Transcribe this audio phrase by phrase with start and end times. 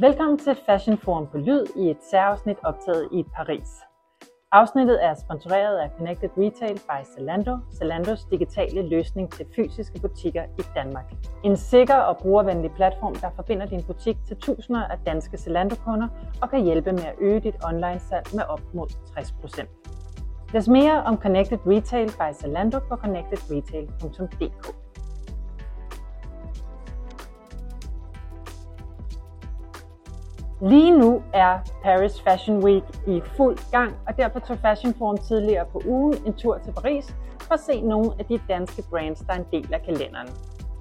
[0.00, 3.68] Velkommen til Fashion Forum på Lyd i et særafsnit optaget i Paris.
[4.52, 10.62] Afsnittet er sponsoreret af Connected Retail by Zalando, Zalandos digitale løsning til fysiske butikker i
[10.74, 11.04] Danmark.
[11.44, 16.08] En sikker og brugervenlig platform, der forbinder din butik til tusinder af danske Zalando-kunder
[16.42, 19.66] og kan hjælpe med at øge dit online-salg med op mod 60%.
[20.54, 24.87] Læs mere om Connected Retail by Zalando på connectedretail.dk.
[30.60, 35.66] Lige nu er Paris Fashion Week i fuld gang, og derfor tog Fashion Forum tidligere
[35.72, 39.32] på ugen en tur til Paris for at se nogle af de danske brands, der
[39.32, 40.28] er en del af kalenderen.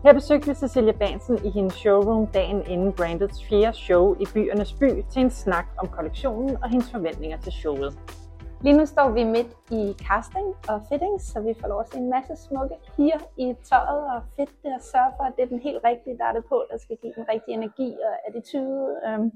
[0.04, 4.74] Her besøgte vi Cecilia Bansen i hendes showroom dagen inden brandets fjerde show i byernes
[4.74, 8.00] by til en snak om kollektionen og hendes forventninger til showet.
[8.62, 11.98] Lige nu står vi midt i casting og fitting, så vi får lov at se
[11.98, 15.52] en masse smukke piger i tøjet og fedt det og sørge for, at det er
[15.56, 18.88] den helt rigtige, der er det på, der skal give den rigtige energi og attitude.
[19.08, 19.32] Øhm,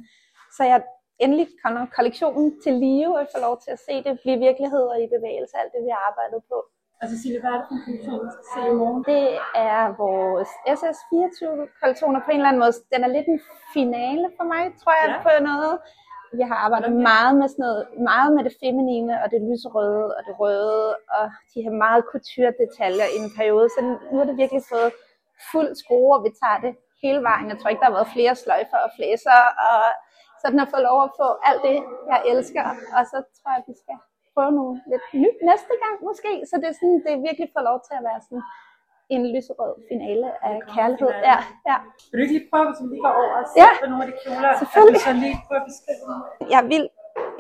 [0.58, 0.80] så jeg
[1.24, 4.84] endelig kommer kollektionen til live, og jeg får lov til at se det blive virkelighed
[4.94, 6.58] og i bevægelse, alt det vi har arbejdet på.
[7.02, 9.02] Og Cecilie, hvad er det for en kollektion, vi skal se i morgen?
[9.14, 9.26] Det
[9.74, 12.74] er vores SS24-kollektioner på en eller anden måde.
[12.94, 13.42] Den er lidt en
[13.76, 15.18] finale for mig, tror jeg, ja.
[15.26, 15.74] på noget.
[16.40, 20.22] Vi har arbejdet meget med sådan noget, meget med det feminine og det lyserøde og
[20.28, 20.88] det røde
[21.18, 23.68] og de her meget couture-detaljer i en periode.
[23.76, 23.80] Så
[24.12, 24.92] nu er det virkelig fået
[25.52, 27.50] fuld skrue, og vi tager det hele vejen.
[27.52, 29.40] Jeg tror ikke, der har været flere sløjfer og flæser
[29.72, 29.84] og
[30.42, 31.78] så den har fået lov at få alt det,
[32.12, 32.66] jeg elsker,
[32.98, 33.98] og så tror jeg, at vi skal
[34.36, 36.32] prøve noget lidt nyt næste gang måske.
[36.50, 38.44] Så det er, sådan, det er virkelig fået lov til at være sådan
[39.16, 41.12] en lyserød finale af kærlighed.
[41.30, 41.38] Ja,
[41.70, 41.78] ja.
[42.10, 44.04] Vil du ikke lige prøve, hvis vi lige går over og se Ja, på nogle
[44.04, 44.52] af de kjoler?
[44.62, 45.02] selvfølgelig.
[45.08, 46.14] Så lige prøver at beskrive?
[46.54, 46.92] Jeg er vildt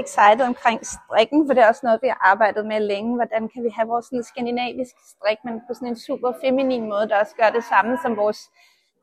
[0.04, 3.12] excited omkring strikken, for det er også noget, vi har arbejdet med længe.
[3.20, 7.06] Hvordan kan vi have vores sådan skandinaviske strik, men på sådan en super feminin måde,
[7.10, 8.42] der også gør det samme som vores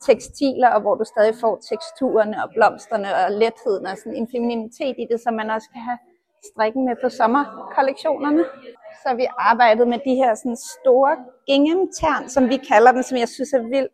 [0.06, 4.96] tekstiler, og hvor du stadig får teksturerne og blomsterne og letheden og sådan en femininitet
[4.98, 5.98] i det, så man også kan have
[6.50, 8.44] strikken med på sommerkollektionerne.
[9.02, 11.16] Så vi arbejdet med de her sådan store
[11.46, 11.82] gingham
[12.28, 13.92] som vi kalder dem, som jeg synes er vildt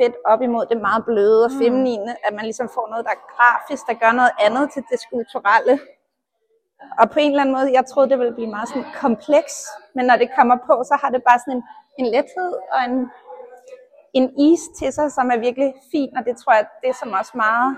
[0.00, 3.24] fedt op imod det meget bløde og feminine, at man ligesom får noget, der er
[3.34, 5.74] grafisk, der gør noget andet til det skulpturelle.
[7.00, 9.54] Og på en eller anden måde, jeg troede, det ville blive meget sådan kompleks,
[9.94, 11.62] men når det kommer på, så har det bare sådan en,
[12.00, 12.96] en lethed og en,
[14.18, 17.12] en is til sig, som er virkelig fin, og det tror jeg, det er som
[17.20, 17.70] også meget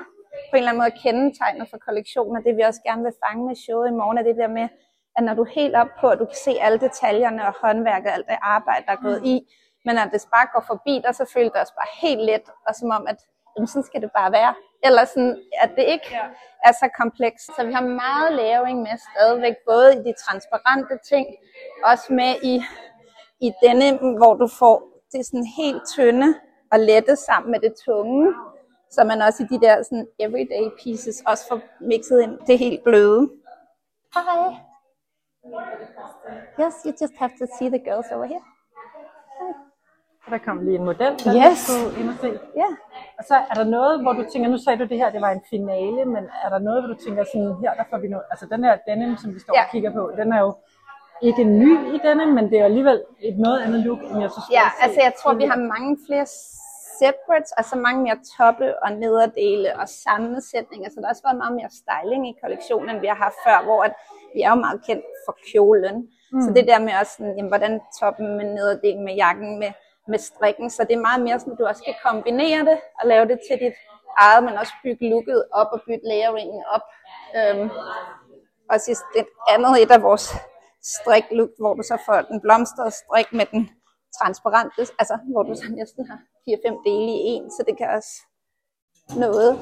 [0.51, 3.43] på en eller anden måde kendetegnet for kollektionen, og det vi også gerne vil fange
[3.49, 4.67] med showet i morgen, er det der med,
[5.17, 8.09] at når du er helt op på, at du kan se alle detaljerne og håndværket
[8.11, 9.37] og alt det arbejde, der er gået i,
[9.87, 12.73] men at det bare går forbi dig, så føles det også bare helt let, og
[12.81, 13.19] som om, at
[13.53, 14.55] jamen, sådan skal det bare være.
[14.87, 16.27] Eller sådan, at det ikke ja.
[16.69, 17.47] er så komplekst.
[17.56, 21.27] Så vi har meget layering med stadigvæk, både i de transparente ting,
[21.84, 22.55] også med i,
[23.47, 26.34] i denne, hvor du får det sådan helt tynde
[26.72, 28.34] og lette sammen med det tunge,
[28.91, 32.84] så man også i de der sådan everyday pieces også får mixet ind det helt
[32.84, 33.31] bløde.
[34.15, 34.56] Hi.
[36.60, 38.43] Yes, you just have to see the girls over here.
[40.31, 41.59] Der kom lige en model, der Yes.
[41.59, 42.31] skulle ind og se.
[42.56, 42.69] Ja.
[43.19, 45.31] Og så er der noget, hvor du tænker, nu sagde du det her, det var
[45.31, 48.25] en finale, men er der noget, hvor du tænker sådan, her der får vi noget,
[48.31, 49.62] altså den her denim, som vi står Ja.
[49.65, 50.50] og kigger på, den er jo
[51.22, 54.47] ikke ny i denne, men det er alligevel et noget andet look, end jeg synes,
[54.50, 56.26] Ja, altså jeg tror, vi har mange flere
[57.00, 61.54] separates, altså mange mere toppe og nederdele og sammensætninger, så der har også været meget
[61.60, 63.94] mere styling i kollektionen, end vi har haft før, hvor at
[64.34, 65.97] vi er jo meget kendt for kjolen.
[66.32, 66.41] Mm.
[66.42, 69.72] Så det der med også sådan, jamen, hvordan toppen med nederdelen med jakken med,
[70.08, 73.04] med strikken, så det er meget mere sådan, at du også kan kombinere det og
[73.12, 73.76] lave det til dit
[74.19, 76.87] eget, men også bygge looket op og bygge layeringen op.
[77.38, 77.70] Øhm,
[78.70, 80.26] og sidst det andet et af vores
[80.83, 83.71] striklook, hvor du så får den blomstrede strik med den
[84.19, 86.19] transparente, altså hvor du så næsten har
[86.49, 88.13] 4-5 dele i en, så det kan også
[89.17, 89.53] noget.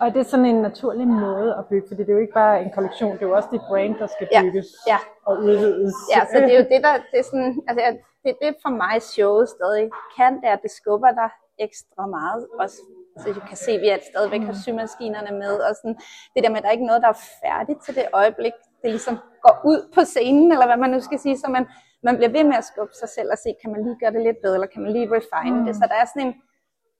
[0.00, 2.62] Og det er sådan en naturlig måde at bygge, fordi det er jo ikke bare
[2.62, 4.98] en kollektion, det er jo også dit brand, der skal Ja, bygges ja.
[5.26, 5.94] og udvides.
[6.14, 7.80] Ja, så det er jo det, der, det er sådan, altså
[8.22, 12.06] det er det for mig showet stadig kan, det er, at det skubber dig ekstra
[12.06, 12.78] meget, også
[13.20, 15.96] så du kan se, at vi at stadigvæk har symaskinerne med, og sådan,
[16.34, 18.52] det der med, at der er ikke noget, der er færdigt til det øjeblik,
[18.82, 19.16] det ligesom
[19.46, 21.64] går ud på scenen, eller hvad man nu skal sige, så man,
[22.02, 24.22] man bliver ved med at skubbe sig selv og se, kan man lige gøre det
[24.22, 26.34] lidt bedre, eller kan man lige refine det, så der er sådan en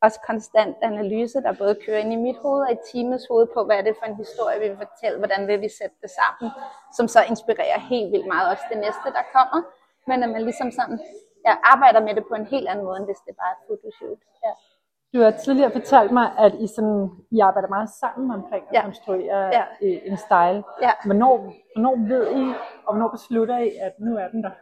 [0.04, 3.64] også konstant analyse, der både kører ind i mit hoved og i teamets hoved på,
[3.64, 6.48] hvad er det for en historie, vi vil fortælle, hvordan vil vi sætte det sammen,
[6.96, 9.60] som så inspirerer helt vildt meget også det næste, der kommer,
[10.08, 10.98] men at man ligesom sådan,
[11.46, 13.64] ja, arbejder med det på en helt anden måde, end hvis det bare er et
[13.68, 14.20] fotoshoot.
[14.44, 14.52] Ja.
[15.16, 18.82] Du har tidligere fortalt mig, at I, sådan, I arbejder meget sammen omkring at Ja.
[18.82, 19.62] konstruere Ja.
[19.82, 20.60] øh, en style.
[20.86, 20.92] Ja.
[21.04, 21.34] Hvornår,
[21.74, 22.44] hvornår ved I,
[22.86, 24.54] og hvornår beslutter I, at nu er den der?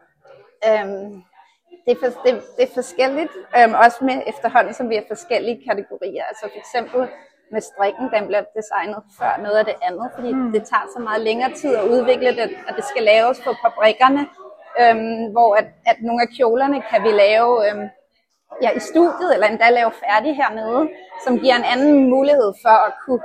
[0.68, 1.22] Øhm,
[1.84, 5.58] det, er for, det, det er forskelligt, øhm, også med efterhånden, som vi har forskellige
[5.68, 6.24] kategorier.
[6.30, 7.00] Altså for eksempel
[7.54, 10.52] med strikken, den bliver designet før noget af det andet, fordi mm.
[10.54, 14.22] det tager så meget længere tid at udvikle det, og det skal laves på fabrikkerne,
[14.82, 17.86] øhm, hvor at, at nogle af kjolerne kan vi lave øhm,
[18.62, 20.82] ja, i studiet, eller endda lave færdig hernede,
[21.24, 23.22] som giver en anden mulighed for at kunne,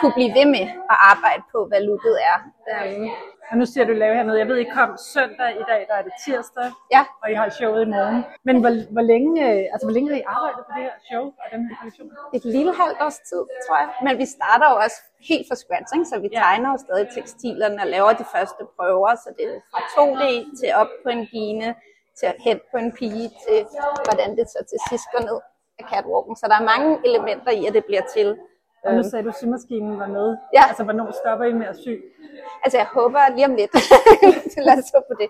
[0.00, 2.36] kunne blive ved med at arbejde på, hvad looket er.
[2.72, 3.08] Øhm,
[3.50, 4.38] Og nu siger du lave hernede.
[4.38, 7.48] Jeg ved, I kom søndag i dag, der er det tirsdag, ja, og I har
[7.58, 8.18] showet i morgen.
[8.48, 11.24] Men hvor, hvor, længe, øh, altså, hvor længe har I arbejdet på det her show
[11.42, 12.08] og den her kollektion?
[12.38, 13.88] et lille halvt års tid, tror jeg.
[14.06, 14.98] Men vi starter jo også
[15.30, 16.06] helt fra scratch, ikke?
[16.12, 16.38] så vi Ja.
[16.44, 20.22] tegner jo stadig tekstilerne og laver de første prøver, så det er fra 2D
[20.60, 21.68] til op på en gine,
[22.18, 23.58] til hen på en pige, til
[24.06, 25.38] hvordan det så til sidst går ned
[25.78, 26.34] af catwalken.
[26.36, 28.28] Så der er mange elementer i, at det bliver til.
[28.84, 30.28] Og nu Øhm, sagde du, at symaskinen var med.
[30.56, 30.62] Ja.
[30.68, 31.92] Altså, hvornår stopper I med at sy?
[32.64, 33.72] altså jeg håber lige om lidt,
[34.68, 35.28] lad os håbe på det.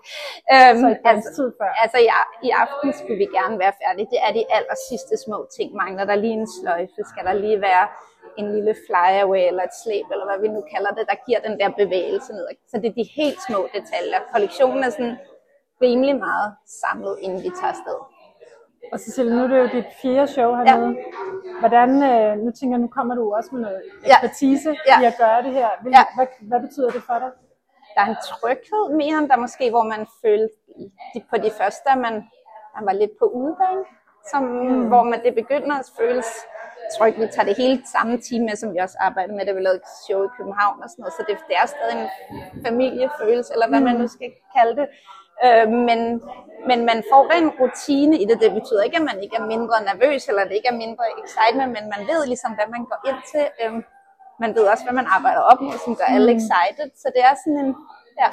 [0.54, 1.70] Øhm, Så et altså, tid før.
[1.82, 2.08] Altså i,
[2.46, 4.06] i aften skulle vi gerne være færdige.
[4.14, 5.68] Det er de aller sidste små ting.
[5.82, 7.00] Mangler der lige en sløjfe?
[7.12, 7.86] Skal der lige være
[8.40, 11.54] en lille flyaway eller et slæb, eller hvad vi nu kalder det, der giver den
[11.60, 12.46] der bevægelse ned.
[12.70, 14.20] Så det er de helt små detaljer.
[14.32, 15.16] Kollektionen er sådan
[15.82, 17.98] rimelig meget samlet, inden vi tager afsted.
[18.92, 20.96] Og Cecilie, nu er det jo dit fjerde show hernede.
[21.60, 24.08] Hvordan, øh, nu tænker jeg, nu kommer du også med noget Ja.
[24.14, 25.00] ekspertise Ja.
[25.02, 25.68] i at gøre det her.
[25.82, 26.04] Vil, Ja.
[26.16, 27.30] hvad, hvad betyder det for dig?
[27.94, 30.54] Der er en tryghed mere, end der måske, hvor man følte
[31.30, 32.14] på de første, at man,
[32.76, 33.84] man var lidt på udebane.
[34.30, 34.86] Som, mm.
[34.90, 36.26] Hvor man, det begynder at føles
[36.96, 37.16] trygt.
[37.20, 39.80] Vi tager det hele samme team med, som vi også arbejder med, da vi lavede
[40.06, 41.14] show i København og sådan noget.
[41.18, 42.08] Så det, det er stadig en
[42.66, 44.86] familiefølelse, eller hvad man nu skal kalde det.
[45.44, 46.00] Øh, men,
[46.68, 48.36] men man får en rutine i det.
[48.44, 51.70] Det betyder ikke, at man ikke er mindre nervøs, eller det ikke er mindre excitement,
[51.76, 53.44] men man ved ligesom, hvad man går ind til.
[53.62, 53.72] Øh,
[54.42, 56.88] man ved også, hvad man arbejder op mod, som gør alle excited.
[57.02, 57.70] Så det er sådan en,
[58.22, 58.28] ja,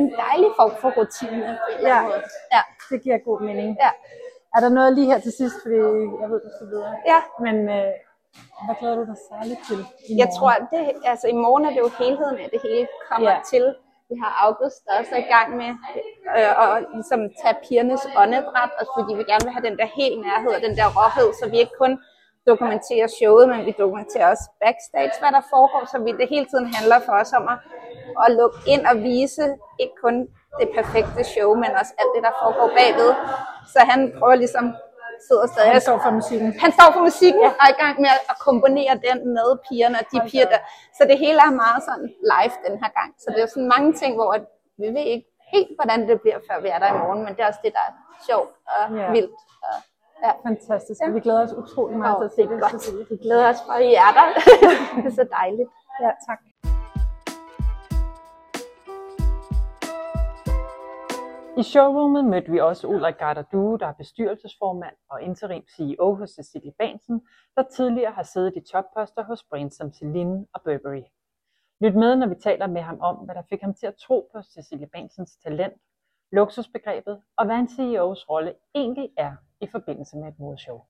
[0.00, 1.58] en dejlig form for rutine
[1.90, 2.02] Ja.
[2.02, 2.22] måde.
[2.54, 3.70] Ja, Det giver god mening.
[3.84, 3.90] ja,
[4.56, 5.76] Er der noget lige her til sidst, fordi
[6.22, 6.94] jeg ved, du skal videre.
[7.12, 7.20] ja.
[7.46, 7.92] Men øh,
[8.66, 9.78] hvad glæder du dig særligt til
[10.10, 10.36] i Jeg morgen?
[10.38, 10.80] tror, at det,
[11.12, 13.38] altså i morgen er det jo helheden af det hele kommer ja.
[13.52, 13.64] til.
[14.12, 15.70] Vi har August, der også er i gang med
[16.36, 20.18] øh, at ligesom tage pigernes åndedræt, og fordi vi gerne vil have den der helt
[20.28, 21.92] nærhed og den der råhed, så vi ikke kun
[22.50, 26.66] dokumenterer showet, men vi dokumenterer også backstage, hvad der foregår, så vi det hele tiden
[26.76, 27.58] handler for os om at,
[28.24, 29.44] at lukke ind og vise
[29.82, 30.16] ikke kun
[30.60, 33.10] det perfekte show, men også alt det, der foregår bagved.
[33.72, 34.66] Så han prøver ligesom
[35.28, 36.48] sidder stadig Han står for musikken.
[36.64, 37.50] han står for musikken ja.
[37.50, 40.60] og er i gang med at kombinere den med pigerne og de Hold piger der.
[40.98, 43.10] Så det hele er meget sådan live den her gang.
[43.22, 44.44] Så det er sådan mange ting, hvor at
[44.82, 47.40] vi ved ikke helt, hvordan det bliver, før vi er der i morgen, men det
[47.44, 47.92] er også det, der er
[48.28, 49.06] sjovt og Ja.
[49.16, 49.38] vildt.
[49.68, 49.76] Og,
[50.24, 50.32] ja.
[50.48, 50.98] Fantastisk.
[51.02, 51.08] Ja.
[51.16, 52.82] Vi glæder os utrolig meget til at det se det.
[52.82, 53.04] Cecilie.
[53.12, 54.26] Vi glæder os at I er der.
[55.02, 55.70] det er så dejligt.
[56.04, 56.40] Ja, tak.
[61.58, 66.30] I showroomet mødte vi også Ulrik Garder Due, der er bestyrelsesformand og interim CEO hos
[66.30, 67.26] Cecilie Bansen,
[67.56, 71.02] der tidligere har siddet i topposter hos brands som Celine og Burberry.
[71.80, 74.30] Lyt med, når vi taler med ham om, hvad der fik ham til at tro
[74.32, 75.74] på Cecilie Bansens talent,
[76.32, 80.80] luksusbegrebet og hvad en CEOs rolle egentlig er i forbindelse med et modeshow.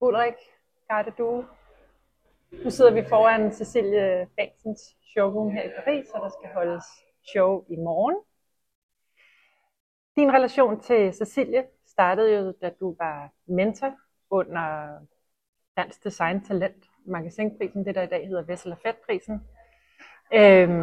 [0.00, 0.34] Ulrik
[0.88, 1.44] Garder Due,
[2.64, 6.84] nu sidder vi foran Cecilie Bangsens showroom her i Paris, og der skal holdes
[7.32, 8.16] show i morgen.
[10.16, 13.92] Din relation til Cecilie startede jo, da du var mentor
[14.30, 14.98] under
[15.76, 19.34] Dansk Design Talent magasinprisen, det der i dag hedder Vessel og Fedt-prisen.
[20.34, 20.80] Øhm,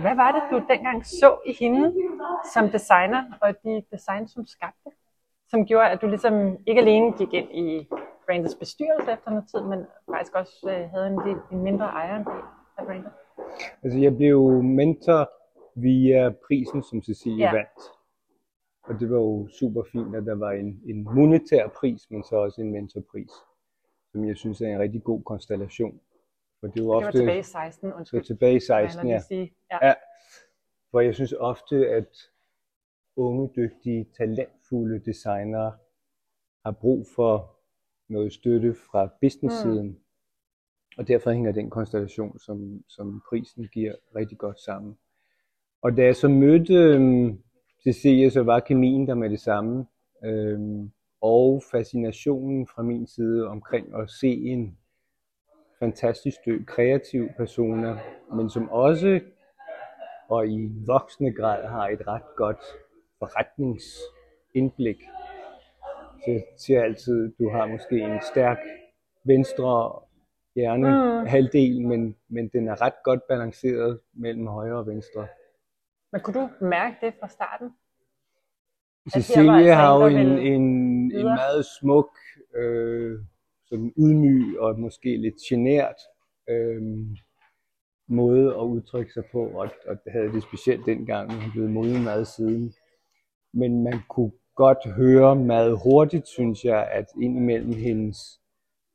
[0.00, 1.94] hvad var det, du dengang så i hende
[2.52, 4.90] som designer, og de design, som skabte,
[5.48, 7.88] som gjorde, at du ligesom ikke alene gik ind i
[8.26, 11.18] brandets bestyrelse efter noget tid, men faktisk også øh, havde en,
[11.52, 12.32] en mindre ejerandel
[12.78, 13.12] af brandet?
[13.82, 15.30] Altså, jeg blev mentor
[15.80, 17.52] via prisen, som Cecilie Ja.
[17.52, 17.80] vandt.
[18.82, 22.36] Og det var jo super fint, at der var en, en monetær pris, men så
[22.36, 23.30] også en mentorpris,
[24.12, 26.00] som jeg synes er en rigtig god konstellation.
[26.60, 28.22] For det er jo Det var ofte, tilbage i 16, så undskyld.
[28.24, 29.20] tilbage i må jeg 16, lige ja.
[29.20, 29.54] sige.
[29.72, 29.86] Ja.
[29.86, 29.94] ja.
[30.90, 32.08] For jeg synes ofte, at
[33.16, 35.72] unge, dygtige, talentfulde designere
[36.64, 37.55] har brug for
[38.08, 39.86] noget støtte fra business-siden.
[39.86, 40.00] Mm.
[40.98, 44.98] Og derfor hænger den konstellation, som, som prisen giver, rigtig godt sammen.
[45.82, 47.38] Og da jeg så mødte øhm,
[47.84, 49.86] Cecilie, så var kemien der med det samme.
[50.24, 54.78] Øhm, og fascinationen fra min side omkring at se en
[55.78, 57.98] fantastisk dø, kreativ persona,
[58.34, 59.20] men som også
[60.28, 62.62] og i voksende grad har et ret godt
[63.18, 65.02] forretningsindblik.
[66.26, 68.58] Jeg siger altid, du har måske en stærk
[69.24, 70.00] venstre
[70.54, 71.26] hjerne mm.
[71.26, 75.28] halvdel, men, men den er ret godt balanceret mellem højre og venstre.
[76.12, 77.70] Men kunne du mærke det fra starten?
[79.12, 80.62] Cecilie altså har jo en, en,
[81.12, 82.10] en meget smuk,
[82.54, 83.18] øh,
[83.66, 85.96] sådan udmy og måske lidt genert
[86.48, 86.82] øh,
[88.08, 92.04] måde at udtrykke sig på, og, og det havde det specielt dengang, hun blev moden
[92.04, 92.72] meget siden.
[93.54, 98.18] Men man kunne godt høre meget hurtigt, synes jeg, at indimellem hendes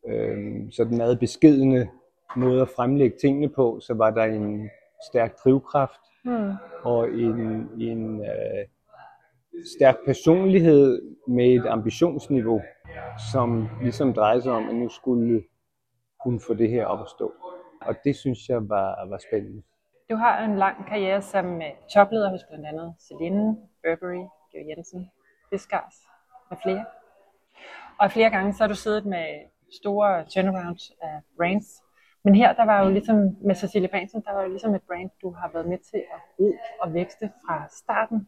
[0.08, 0.38] øh,
[0.72, 1.90] sådan meget beskedende
[2.36, 4.70] måde at fremlægge tingene på, så var der en
[5.12, 6.52] stærk drivkraft Mm.
[6.84, 7.40] og en,
[7.80, 8.66] en øh,
[9.78, 12.62] stærk personlighed med et ambitionsniveau,
[13.34, 15.44] som ligesom drejede sig om, at nu skulle
[16.24, 17.34] hun få det her op at stå.
[17.82, 19.62] Og det synes jeg var, var spændende.
[20.10, 25.10] Du har en lang karriere som øh, topleder hos blandt andet Celine, Burberry, Georg Jensen,
[25.54, 25.96] Fiskars
[26.50, 26.86] med flere.
[28.00, 29.26] Og flere gange så har du siddet med
[29.72, 31.84] store turnarounds af brands.
[32.24, 35.10] Men her, der var jo ligesom med Cecilie Bansen, der var jo ligesom et brand,
[35.22, 38.28] du har været med til at gro og vækste fra starten.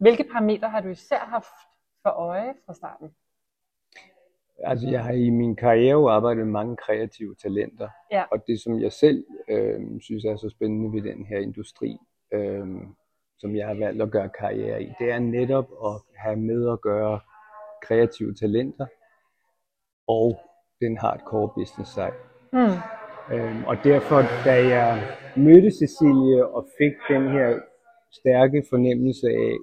[0.00, 1.54] Hvilke parametre har du især haft
[2.02, 3.08] for øje fra starten?
[4.64, 8.24] Altså, jeg har i min karriere jo arbejdet med mange kreative talenter, Ja.
[8.30, 11.98] og det, som jeg selv øh, synes er så spændende ved den her industri,
[12.32, 12.66] øh,
[13.42, 16.80] som jeg har valgt at gøre karriere i, det er netop at have med at
[16.80, 17.20] gøre
[17.82, 18.86] kreative talenter
[20.08, 20.40] og
[20.80, 22.12] den hardcore business side.
[22.52, 22.76] Mm.
[23.34, 27.58] Øhm, og derfor, da jeg mødte Cecilie og fik den her
[28.12, 29.54] stærke fornemmelse af,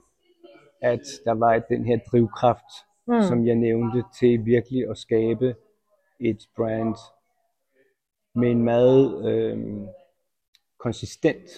[0.91, 2.71] at der var den her drivkraft,
[3.07, 3.21] Mm.
[3.21, 5.55] som jeg nævnte, til virkelig at skabe
[6.19, 6.95] et brand
[8.35, 9.87] med en meget øhm,
[10.79, 11.49] konsistent,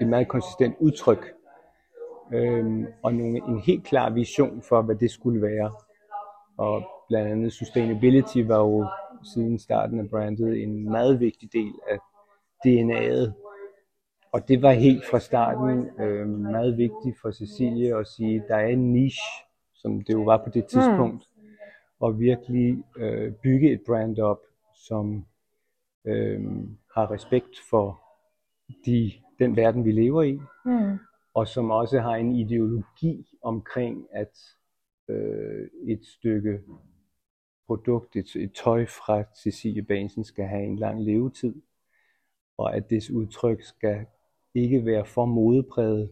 [0.00, 1.32] et meget konsistent udtryk,
[2.32, 5.72] øhm, og nogle, en helt klar vision for, hvad det skulle være.
[6.56, 8.86] Og blandt andet sustainability var jo
[9.34, 11.98] siden starten af brandet en meget vigtig del af
[12.66, 13.32] DNA'et.
[14.32, 18.56] Og det var helt fra starten øh, meget vigtigt for Cecilie at sige, at der
[18.56, 21.42] er en niche, som det jo var på det tidspunkt, mm.
[22.00, 24.40] og virkelig øh, bygge et brand op,
[24.74, 25.24] som
[26.04, 26.40] øh,
[26.94, 28.00] har respekt for
[28.86, 30.98] de, den verden, vi lever i, Mm.
[31.34, 34.38] og som også har en ideologi omkring, at
[35.08, 36.60] øh, et stykke
[37.66, 41.54] produkt, et, et tøj fra Cecilie Bansen skal have en lang levetid,
[42.58, 44.06] og at dets udtryk skal
[44.54, 46.10] ikke være for modepræget,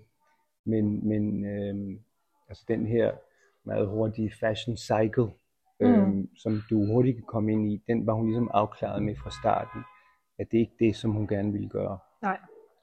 [0.64, 1.98] men, men øh,
[2.48, 3.12] altså den her
[3.64, 5.28] meget hurtige fashion cycle,
[5.80, 6.28] øh, Mm.
[6.36, 9.80] som du hurtigt kan komme ind i, den var hun ligesom afklaret med fra starten,
[10.38, 11.98] at det ikke er det, som hun gerne ville gøre.
[12.22, 12.38] Nej.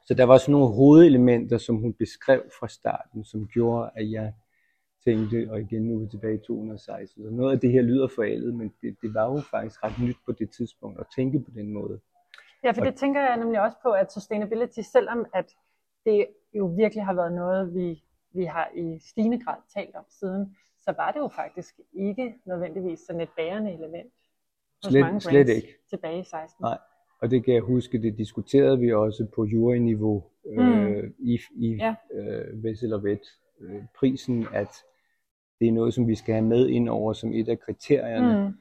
[0.06, 4.34] Så der var sådan nogle hovedelementer, som hun beskrev fra starten, som gjorde, at jeg
[5.04, 8.08] tænkte, og igen nu er vi tilbage i 2016, så noget af det her lyder
[8.08, 11.52] forældet, men det, det var jo faktisk ret nyt på det tidspunkt at tænke på
[11.52, 12.00] den måde.
[12.64, 15.56] Ja, for det tænker jeg nemlig også på, at sustainability, selvom at
[16.06, 20.56] det jo virkelig har været noget, vi, vi har i stigende grad talt om siden,
[20.80, 24.14] så var det jo faktisk ikke nødvendigvis sådan et bærende element
[24.84, 25.68] hos Slet- mange slet ikke.
[25.90, 26.64] tilbage i 16.
[26.64, 26.78] Nej.
[27.26, 31.96] Og det kan jeg huske, det diskuterede vi også på juryniveau øh, i, i Ja.
[32.14, 33.20] øh, Vessel og Vet
[33.62, 34.84] øh, prisen, at
[35.60, 38.54] det er noget, som vi skal have med ind over som et af kriterierne, Mm.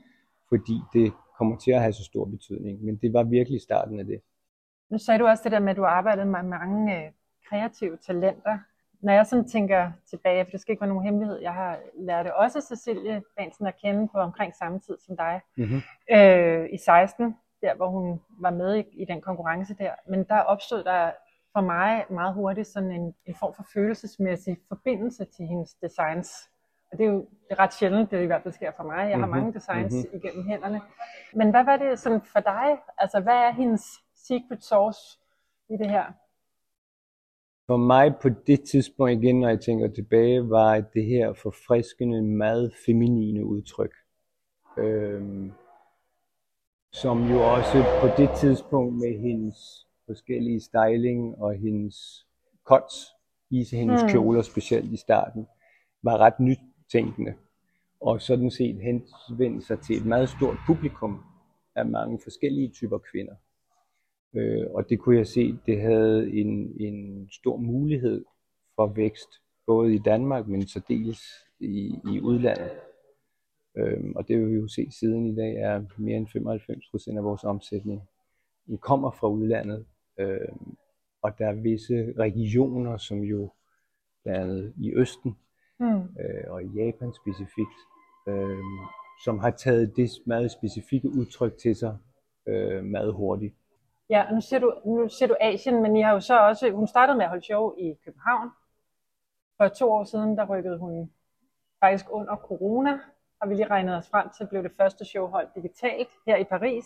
[0.48, 2.84] fordi det kommer til at have så stor betydning.
[2.84, 4.20] Men det var virkelig starten af det.
[4.90, 7.10] Nu sagde du også det der med, at du arbejdede med mange øh,
[7.48, 8.58] kreative talenter.
[9.02, 12.26] Når jeg sådan tænker tilbage, for det skal ikke være nogen hemmelighed, jeg har lært
[12.26, 15.80] også Cecilie Bansen at kende på omkring samme tid som dig, Mm-hmm.
[16.16, 19.90] øh, i 16, der hvor hun var med i, i den konkurrence der.
[20.08, 21.10] Men der opstod der
[21.52, 26.30] for mig meget hurtigt sådan en, en form for følelsesmæssig forbindelse til hendes designs.
[26.92, 29.10] Og det er jo det er ret sjældent, det i hvert fald sker for mig.
[29.10, 30.18] Jeg har Mhm, mange designs mm-hmm.
[30.18, 30.80] igennem hænderne.
[31.34, 32.78] Men hvad var det sådan for dig?
[32.98, 33.82] Altså hvad er hendes
[34.14, 35.00] secret sauce
[35.68, 36.04] i det her?
[37.66, 42.72] For mig på det tidspunkt igen, når jeg tænker tilbage, var det her forfriskende, meget
[42.86, 43.94] feminine udtryk.
[44.78, 45.52] Øhm,
[46.94, 52.26] som jo også på det tidspunkt med hendes forskellige styling og hendes
[52.64, 53.06] cuts,
[53.50, 54.08] i hendes Mm.
[54.08, 55.46] kjoler specielt i starten,
[56.02, 57.34] var ret nytænkende.
[58.00, 61.20] Og sådan set henvendte sig til et meget stort publikum
[61.74, 63.34] af mange forskellige typer kvinder.
[64.34, 68.24] Øh, og det kunne jeg se, det havde en, en stor mulighed
[68.76, 69.28] for vækst,
[69.66, 71.20] både i Danmark, men særdeles
[71.60, 72.70] i, i udlandet.
[73.76, 77.18] Øhm, og det vil vi jo se siden i dag, er mere end 95 procent
[77.18, 78.02] af vores omsætning
[78.66, 79.86] den kommer fra udlandet.
[80.18, 80.76] Øhm,
[81.22, 83.50] og der er visse regioner, som jo
[84.22, 85.36] blandt andet i Østen
[85.78, 86.02] Mm.
[86.20, 87.78] øh, og i Japan specifikt,
[88.28, 88.58] øh,
[89.24, 91.98] som har taget det meget specifikke udtryk til sig
[92.46, 93.54] øh, meget hurtigt.
[94.10, 96.70] Ja, og nu siger, du, nu siger du Asien, men I har jo så også,
[96.70, 98.50] hun startede med at holde show i København.
[99.56, 101.10] For to år siden, der rykkede hun
[101.80, 103.00] faktisk under corona
[103.42, 106.44] har vi lige regnet os frem til, blev det første show holdt digitalt her i
[106.44, 106.84] Paris.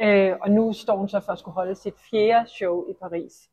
[0.00, 3.50] Øh, og nu står hun så for at skulle holde sit fjerde show i Paris.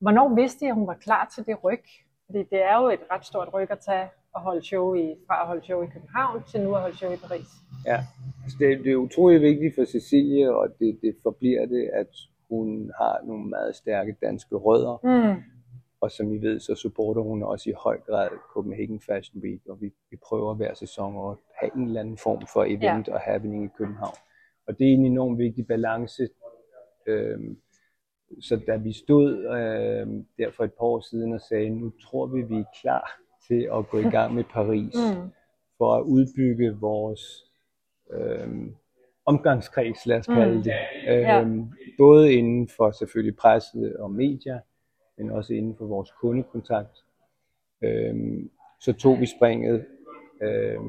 [0.00, 1.84] Hvornår vidste I, at hun var klar til det ryg?
[2.26, 5.40] Fordi det er jo et ret stort ryg at tage at holde show i, fra
[5.40, 7.46] at holde show i København til nu at holde show i Paris.
[7.86, 7.98] Ja,
[8.42, 12.12] altså det, det er utrolig vigtigt for Cecilie, og det, det forbliver det, at
[12.48, 14.96] hun har nogle meget stærke danske rødder.
[15.02, 15.42] Mm.
[16.04, 19.80] Og som I ved, så supporter hun også i høj grad Copenhagen Fashion Week, og
[19.80, 23.14] vi, vi prøver hver sæson at have en eller anden form for event ja.
[23.14, 24.16] og happening i København.
[24.66, 26.28] Og det er en enormt vigtig balance.
[27.06, 27.56] Øhm,
[28.40, 30.06] så da vi stod øh,
[30.38, 33.68] der for et par år siden og sagde, nu tror vi, vi er klar til
[33.72, 35.30] at gå i gang med Paris, mm.
[35.78, 37.22] for at udbygge vores
[38.12, 38.48] øh,
[39.26, 40.62] omgangskreds, lad os kalde mm.
[40.62, 40.74] det.
[41.08, 41.44] Øh, ja.
[41.98, 44.60] Både inden for selvfølgelig presse og medier,
[45.16, 47.04] men også inden for vores kundekontakt.
[47.82, 48.44] Øh,
[48.80, 49.86] så tog vi springet
[50.42, 50.80] øh,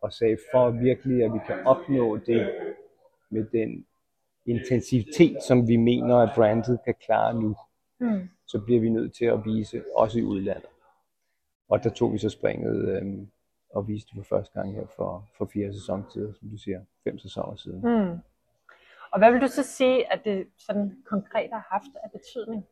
[0.00, 2.52] og sagde, for virkelig at vi kan opnå det
[3.30, 3.86] med den
[4.46, 7.56] intensitet, som vi mener, at brandet kan klare nu,
[8.00, 8.28] mm.
[8.46, 10.70] så bliver vi nødt til at vise også i udlandet.
[11.68, 13.26] Og der tog vi så springet øh,
[13.70, 17.18] og viste det for første gang her for, for fire sæsoner som du siger, fem
[17.18, 17.80] sæsoner siden.
[17.80, 18.18] Mm.
[19.12, 22.66] Og hvad vil du så sige, at det sådan konkret har haft af betydning?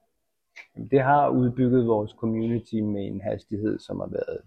[0.91, 4.41] Det har udbygget vores community med en hastighed, som har været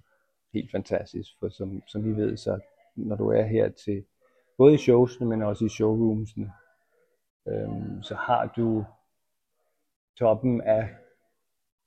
[0.54, 1.30] helt fantastisk.
[1.40, 2.60] For som, som vi ved, så
[2.96, 4.06] når du er her til
[4.58, 6.52] både i showsene, men også i showroomsene,
[7.48, 8.86] øhm, så har du
[10.18, 10.90] toppen af,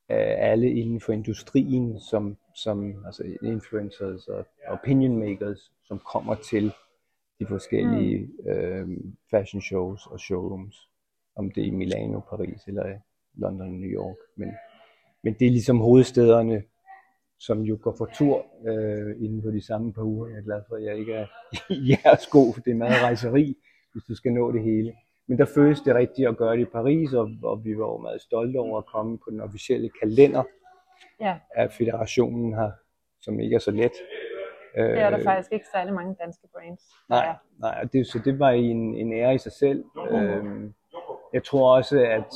[0.08, 6.72] af alle inden for industrien, som, som altså influencers og opinion makers, som kommer til
[7.38, 8.50] de forskellige mm.
[8.50, 10.90] øhm, fashion shows og showrooms,
[11.37, 12.98] om det er i Milano, Paris eller
[13.38, 14.16] London, New York.
[14.37, 14.52] Men,
[15.23, 16.62] men det er ligesom hovedstederne,
[17.38, 20.28] som jo går for tur øh, inden for de samme par uger.
[20.28, 21.26] Jeg er glad for, at jeg ikke er
[21.71, 23.57] i jeres sko, for det er meget rejseri,
[23.92, 24.92] hvis du skal nå det hele.
[25.27, 27.98] Men der føles det rigtigt at gøre det i Paris, og, og vi var jo
[27.98, 30.42] meget stolte over at komme på den officielle kalender
[31.20, 31.38] ja.
[31.55, 32.70] af federationen her,
[33.20, 33.92] som ikke er så let.
[34.74, 36.83] Det er der øh, faktisk ikke særlig mange danske brands.
[37.09, 39.85] Nej, nej det, så det var en, en ære i sig selv.
[39.94, 40.74] Mm.
[41.28, 42.34] Øhm, jeg tror også, at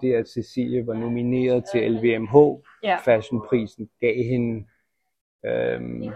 [0.00, 2.34] det, at Cecilie var nomineret til LVMH,
[2.82, 2.96] ja.
[2.96, 4.66] fashionprisen, gav hende
[5.44, 6.12] øhm,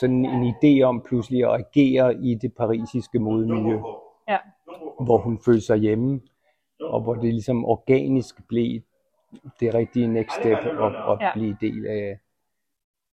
[0.00, 3.78] sådan en idé om pludselig at agere i det parisiske modemiljø.
[4.28, 4.38] Ja
[5.00, 6.20] hvor hun følte sig hjemme,
[6.80, 8.80] og hvor det ligesom organisk blev
[9.60, 11.32] det rigtige next step at, at ja.
[11.32, 12.18] blive del af,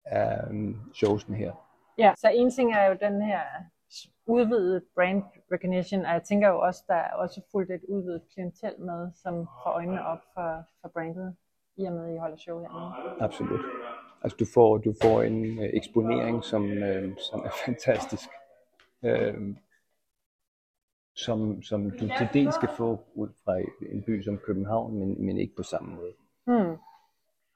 [0.05, 1.53] af um, showsen her.
[1.99, 3.41] Ja, så en ting er jo den her
[4.27, 5.23] udvidet brand
[5.53, 9.35] recognition, og jeg tænker jo også, der er også fuldt et udvidet klientel med, som
[9.63, 11.37] får øjnene op for, for brandet,
[11.77, 13.23] i og med, at I holder show hernede.
[13.23, 13.61] Absolut.
[14.23, 18.29] Altså du får, du får en uh, eksponering, som, uh, som er fantastisk.
[19.03, 19.57] Uh,
[21.17, 23.59] som, som du til dels skal få ud fra
[23.93, 26.13] en by som København, men, men ikke på samme måde.
[26.47, 26.77] Hmm.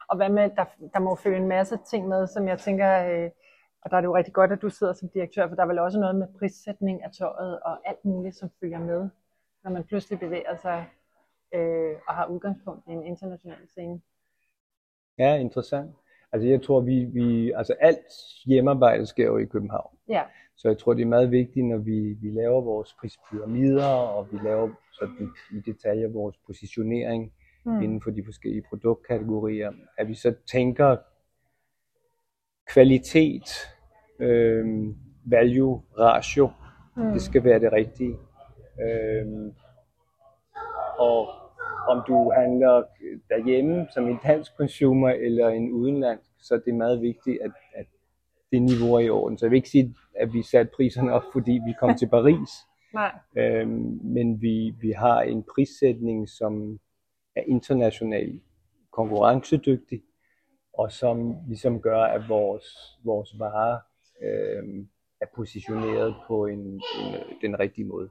[0.09, 3.31] Og hvad med, der, der må følge en masse ting med, som jeg tænker, øh,
[3.85, 5.67] og der er det jo rigtig godt, at du sidder som direktør, for der er
[5.67, 9.09] vel også noget med prissætning af tøjet og alt muligt, som følger med,
[9.65, 10.87] når man pludselig bevæger sig
[11.55, 14.01] øh, og har udgangspunkt i en international scene.
[15.19, 15.91] Ja, interessant.
[16.33, 18.07] Altså jeg tror, vi, vi altså alt
[18.47, 19.97] hjemmearbejde sker jo i København.
[20.09, 20.23] Ja.
[20.57, 24.39] Så jeg tror, det er meget vigtigt, når vi, vi laver vores prispyramider, og vi
[24.45, 27.33] laver sådan i detaljer vores positionering
[27.65, 27.83] mm.
[27.83, 30.97] inden for de forskellige produktkategorier, at vi så tænker
[32.67, 33.49] kvalitet,
[34.19, 36.51] øh, value, ratio,
[36.97, 37.13] mm.
[37.13, 38.17] det skal være det rigtige.
[38.83, 39.53] Øh,
[40.99, 41.29] og
[41.89, 42.85] om du handler
[43.29, 47.87] derhjemme som en dansk consumer eller en udenlandsk, så er det meget vigtigt, at, at
[48.53, 49.39] det niveau er i orden.
[49.39, 52.51] Så jeg vil ikke sige, at vi satte priserne op, fordi vi kom til Paris.
[52.95, 53.13] Nej.
[53.37, 56.79] Øhm, men vi, vi har en prissætning, som
[57.37, 58.43] er internationalt
[58.93, 60.03] konkurrencedygtig,
[60.73, 62.65] og som ligesom gør, at vores,
[63.05, 63.79] vores varer
[64.23, 64.89] øhm,
[65.21, 66.81] er positioneret på en, en,
[67.43, 68.11] den rigtige måde.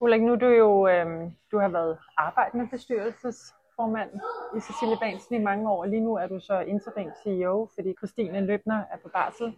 [0.00, 4.10] Ulrik, nu er du jo, øhm, du har været arbejdende bestyrelsesformand
[4.56, 5.84] i Cecilie Bansen i mange år.
[5.84, 9.56] Lige nu er du så interim CEO, fordi Christine Løbner er på barsel.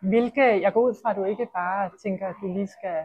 [0.00, 2.98] Hvilke, jeg går ud fra, at du ikke bare tænker, at du lige skal,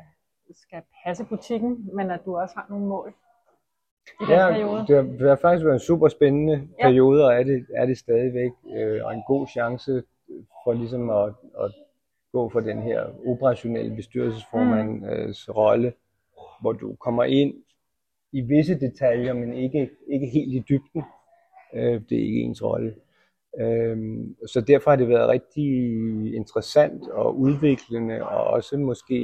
[0.51, 3.13] skal passe butikken, men at du også har nogle mål
[4.21, 4.85] i den ja, periode.
[5.19, 6.83] det har faktisk været en super spændende ja.
[6.83, 10.03] periode, og er det, er det stadigvæk, øh, og en god chance
[10.63, 11.71] for ligesom at, at
[12.31, 15.53] gå for den her operationelle bestyrelsesformands mm.
[15.53, 15.93] rolle,
[16.61, 17.53] hvor du kommer ind
[18.31, 21.03] i visse detaljer, men ikke, ikke helt i dybden.
[21.73, 22.95] Øh, det er ikke ens rolle.
[23.59, 25.65] Øhm, så derfor har det været rigtig
[26.35, 29.15] interessant og udviklende, og også måske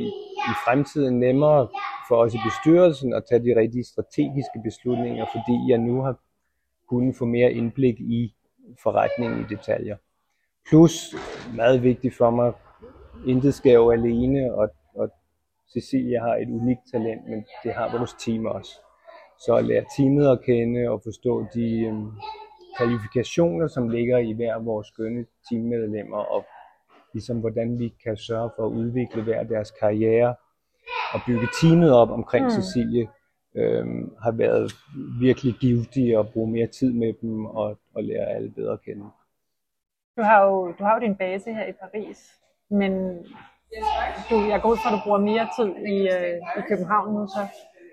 [0.52, 1.68] i fremtiden nemmere
[2.08, 6.20] for os i bestyrelsen at tage de rigtige strategiske beslutninger, fordi jeg nu har
[6.89, 8.34] kunnet få mere indblik i
[8.84, 9.98] forretningen i detaljer.
[10.69, 11.15] Plus,
[11.56, 12.54] meget vigtigt for mig,
[13.25, 15.10] intet skal jo alene, og, og
[15.73, 18.71] Cecilia har et unikt talent, men det har vores team også.
[19.45, 22.12] Så at lære teamet at kende og forstå de øhm,
[22.78, 26.45] kvalifikationer, som ligger i hver vores skønne teammedlemmer, og
[27.13, 30.36] ligesom hvordan vi kan sørge for at udvikle hver deres karriere
[31.13, 32.51] og bygge teamet op omkring mm.
[32.51, 33.08] Cecilie,
[33.56, 34.71] øhm, har været
[35.21, 39.06] virkelig givtige at bruge mere tid med dem og, og lære alle bedre at kende.
[40.17, 42.19] Du har jo, du har jo din base her i Paris,
[42.69, 42.91] men
[44.30, 47.28] du, jeg går ud fra, at du bruger mere tid i, øh, i København nu
[47.28, 47.43] så.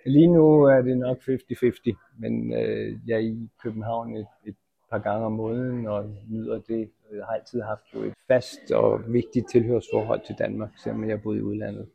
[0.06, 4.56] Lige nu er det nok 50-50, men øh, jeg er i København et, et
[4.90, 6.90] par gange om måneden og nyder det.
[7.12, 11.38] Jeg har altid haft jo et fast og vigtigt tilhørsforhold til Danmark, selvom jeg boet
[11.38, 11.88] i udlandet.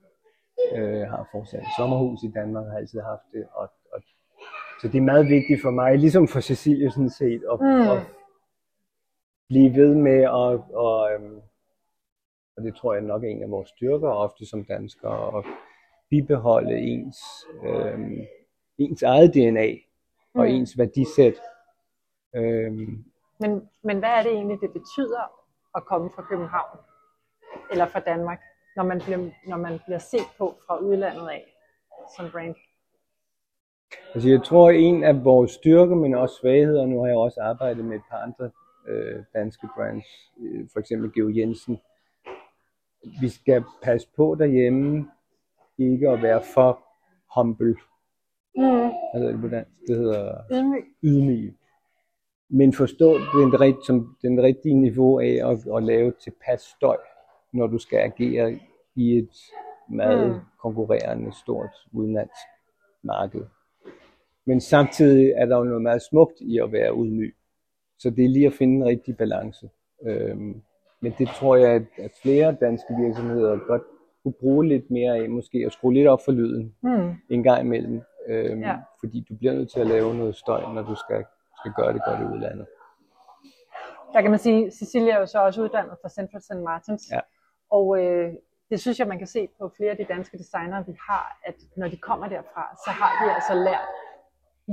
[0.75, 3.43] Øh, jeg har fortsat et sommerhus i Danmark, har altid haft det.
[3.53, 4.01] Og, og,
[4.81, 7.81] så det er meget vigtigt for mig, ligesom for Cecilie sådan set, at, mm.
[7.81, 8.16] at
[9.49, 11.41] blive ved med at, og, øhm,
[12.57, 15.45] og det tror jeg nok er en af vores styrker, ofte som danskere, at
[16.09, 17.17] bibeholde ens,
[17.63, 18.19] øhm,
[18.77, 19.67] ens eget DNA
[20.33, 20.55] og mm.
[20.55, 21.39] ens værdisæt.
[22.35, 23.05] Øhm.
[23.39, 25.23] Men, men hvad er det egentlig, det betyder
[25.75, 26.77] at komme fra København
[27.71, 28.41] eller fra Danmark,
[28.75, 31.43] når man bliver, når man bliver set på fra udlandet af
[32.17, 32.55] som brand?
[34.13, 37.85] Altså jeg tror, en af vores styrker, men også svagheder, nu har jeg også arbejdet
[37.85, 38.51] med et par andre
[38.87, 40.05] øh, danske brands,
[40.39, 41.77] øh, for eksempel Geo Jensen.
[43.21, 45.07] Vi skal passe på derhjemme,
[45.77, 46.83] ikke at være for
[47.35, 47.75] humble.
[48.55, 48.91] Mm.
[49.13, 50.85] Altså, det, hvordan, det hedder ydmyg.
[51.03, 51.57] ydmyg.
[52.49, 56.97] Men forstå den, rigt, som den rigtige niveau af at, at lave tilpas støj,
[57.53, 58.59] når du skal agere
[58.95, 59.35] i et
[59.89, 60.39] meget mm.
[60.59, 62.47] konkurrerende stort udenlandsk
[63.03, 63.45] marked.
[64.45, 67.36] Men samtidig er der jo noget meget smukt i at være ydmyg.
[67.99, 69.69] Så det er lige at finde en rigtig balance.
[70.07, 70.61] Øhm,
[71.01, 73.83] men det tror jeg, at, at flere danske virksomheder godt
[74.23, 77.13] kunne bruge lidt mere af, måske at skrue lidt op for lyden mm.
[77.29, 78.01] en gang imellem.
[78.27, 78.75] Øhm, ja.
[78.99, 81.25] Fordi du bliver nødt til at lave noget støj, når du skal,
[81.59, 82.67] skal gøre det godt i udlandet.
[84.13, 86.63] Der kan man sige, Cecilia er jo så også uddannet fra Central St.
[86.63, 87.03] Martins.
[87.11, 87.19] Ja.
[87.69, 88.33] Og øh,
[88.69, 91.55] det synes jeg, man kan se på flere af de danske designere, vi har, at
[91.77, 93.87] når de kommer derfra, så har de altså lært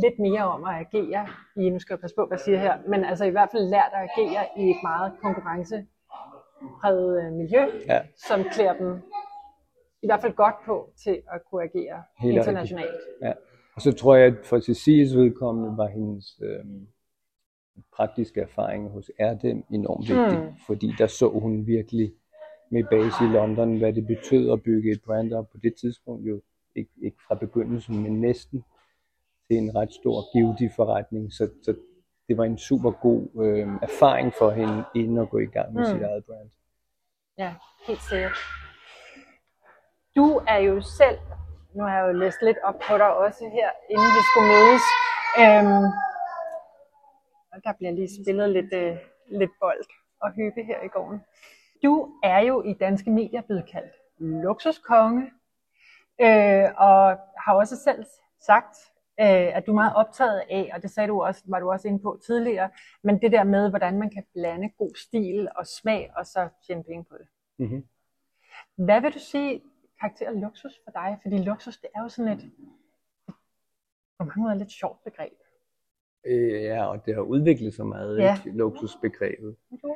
[0.03, 1.27] lidt mere om at agere
[1.57, 3.69] i, nu skal jeg passe på, hvad jeg siger her, men altså i hvert fald
[3.69, 8.01] lært at agere i et meget konkurrencepræget øh, miljø, ja.
[8.29, 9.03] som klæder dem
[10.03, 13.01] i hvert fald godt på til at kunne agere Helt internationalt.
[13.23, 13.33] Ja.
[13.75, 16.65] Og så tror jeg, at for Cecilies vedkommende var hendes øh,
[17.97, 20.55] praktiske erfaring hos Erdem enormt vigtig, mm.
[20.67, 22.13] fordi der så hun virkelig
[22.71, 26.29] med base i London, hvad det betød at bygge et brand op på det tidspunkt,
[26.29, 26.43] jo
[26.77, 28.65] ikke, ikke fra begyndelsen, men næsten
[29.47, 31.33] til en ret stor givtig forretning.
[31.33, 31.75] Så, så
[32.29, 35.83] det var en super god øh, erfaring for hende, inden at gå i gang med
[35.83, 35.87] mm.
[35.93, 36.51] sit eget brand.
[37.39, 37.55] Ja,
[37.87, 38.39] helt sikkert.
[40.17, 41.19] Du er jo selv,
[41.75, 44.85] nu har jeg jo læst lidt op på dig også her, inden vi skulle mødes.
[45.43, 45.85] Øhm,
[47.65, 48.97] der bliver lige spillet lidt, øh,
[49.41, 49.85] lidt bold
[50.21, 51.21] og hygge her i gården.
[51.85, 55.23] Du er jo i danske medier blevet kaldt luksuskonge,
[56.21, 58.05] øh, og har også selv
[58.47, 58.77] sagt,
[59.21, 61.89] øh, at du er meget optaget af, og det sagde du også, var du også
[61.89, 62.71] inde på tidligere,
[63.03, 66.85] men det der med, hvordan man kan blande god stil og smag, og så tjene
[66.85, 67.27] penge på det.
[67.59, 67.85] Mm-hmm.
[68.77, 69.63] Hvad vil du sige
[70.01, 71.19] karakter luksus for dig?
[71.23, 72.51] Fordi luksus, det er jo sådan et,
[74.19, 75.33] på mange måder, lidt sjovt begreb.
[76.27, 78.37] Øh, ja, og det har udviklet sig meget, ja.
[78.47, 78.59] ikke?
[78.59, 79.57] luksusbegrebet.
[79.73, 79.89] Okay.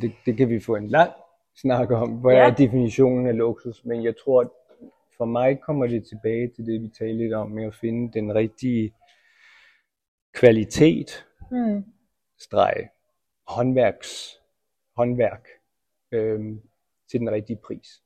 [0.00, 1.12] Det, det kan vi få en lang
[1.56, 2.50] snak om, hvad ja.
[2.50, 4.48] er definitionen af luksus, men jeg tror, at
[5.22, 8.34] for mig kommer det tilbage til det, vi talte lidt om, med at finde den
[8.34, 8.94] rigtige
[10.34, 11.84] kvalitet, mm.
[12.38, 12.88] streg,
[13.46, 14.40] håndværks,
[14.96, 15.48] håndværk
[16.12, 16.62] øhm,
[17.10, 18.02] til den rigtige pris.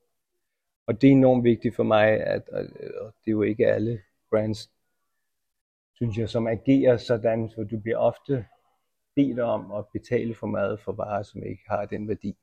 [0.86, 2.64] Og det er enormt vigtigt for mig, at og
[3.24, 4.70] det er jo ikke alle brands,
[5.94, 8.46] synes jeg, som agerer sådan, så du bliver ofte
[9.14, 12.36] bedt om at betale for meget for varer, som ikke har den værdi,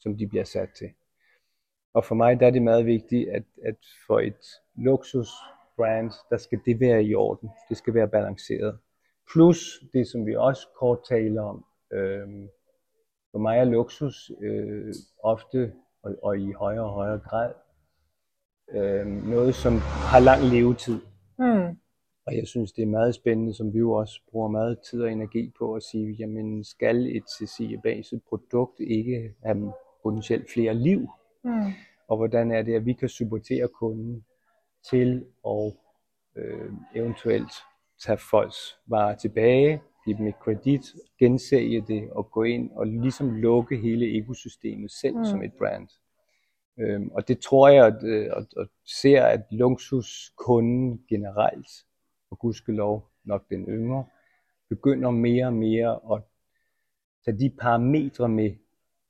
[0.00, 0.90] som de bliver sat til.
[1.98, 4.44] Og for mig der er det meget vigtigt, at, at for et
[4.76, 7.50] luksusbrand, der skal det være i orden.
[7.68, 8.78] Det skal være balanceret.
[9.32, 11.64] Plus det, som vi også kort taler om.
[11.92, 12.28] Øh,
[13.30, 17.52] for mig er luksus øh, ofte, og, og i højere og højere grad,
[18.72, 19.72] øh, noget, som
[20.10, 21.00] har lang levetid.
[21.38, 21.78] Mm.
[22.26, 25.12] Og jeg synes, det er meget spændende, som vi jo også bruger meget tid og
[25.12, 31.08] energi på at sige, jamen skal et Cecilie Baset produkt ikke have potentielt flere liv?
[31.44, 31.72] Mm.
[32.08, 34.24] Og hvordan er det, at vi kan supportere kunden
[34.90, 35.72] til at
[36.36, 37.52] øh, eventuelt
[38.04, 40.80] tage folks varer tilbage, give dem et kredit,
[41.18, 45.24] gensælge det og gå ind og ligesom lukke hele ekosystemet selv mm.
[45.24, 45.88] som et brand.
[46.80, 51.68] Øhm, og det tror jeg, at, øh, at, at ser, at luksuskunden generelt,
[52.30, 54.04] og gudskelov nok den yngre,
[54.68, 56.22] begynder mere og mere at
[57.24, 58.50] tage de parametre med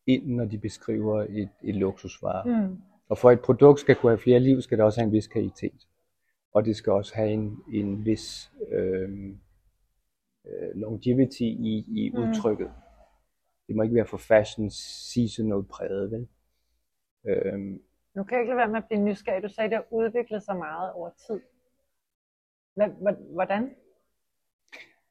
[0.09, 2.67] ind, når de beskriver et, et luksusvare.
[2.67, 2.77] Mm.
[3.09, 5.27] Og for et produkt skal kunne have flere liv, skal det også have en vis
[5.27, 5.87] kvalitet.
[6.53, 9.39] Og det skal også have en, en vis øhm,
[10.47, 12.19] øh, longevity i, i mm.
[12.19, 12.71] udtrykket.
[13.67, 16.29] Det må ikke være for fashion seasonal præget, vel?
[17.27, 17.83] Øhm,
[18.15, 19.43] nu kan jeg ikke lade være med at blive nysgerrig.
[19.43, 21.41] Du sagde, at det har udviklet sig meget over tid.
[23.35, 23.71] Hvordan?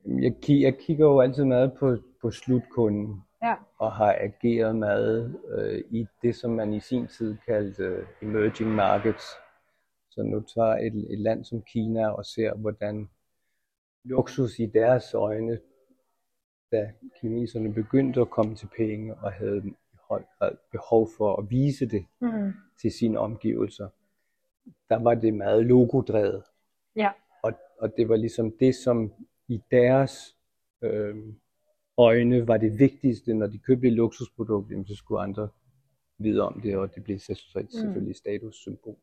[0.05, 3.21] Jeg, jeg kigger jo altid meget på, på slutkunden.
[3.47, 3.55] Ja.
[3.77, 8.69] Og har ageret meget øh, i det, som man i sin tid kaldte uh, emerging
[8.69, 9.25] markets.
[10.09, 13.09] Så nu tager et, et land som Kina og ser, hvordan
[14.03, 15.59] luksus i deres øjne,
[16.71, 19.73] da kineserne begyndte at komme til penge og havde i
[20.09, 22.53] høj grad behov for at vise det mm.
[22.81, 23.89] til sine omgivelser,
[24.89, 26.43] der var det meget logodrevet.
[26.95, 27.11] Ja.
[27.43, 29.13] Og, og det var ligesom det, som
[29.47, 30.35] i deres
[30.81, 31.15] øh,
[31.97, 35.49] øjne var det vigtigste, når de købte et luksusprodukt, så skulle andre
[36.17, 38.13] vide om det, og det blev selvfølgelig mm.
[38.13, 38.95] statussymbol.